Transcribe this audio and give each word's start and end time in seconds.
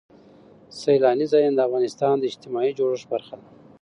سیلانی 0.79 1.25
ځایونه 1.31 1.55
د 1.57 1.61
افغانستان 1.67 2.15
د 2.17 2.23
اجتماعي 2.29 2.71
جوړښت 2.79 3.07
برخه 3.13 3.33
ده. 3.39 3.47